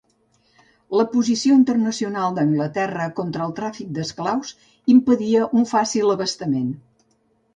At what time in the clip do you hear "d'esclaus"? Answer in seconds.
3.97-4.53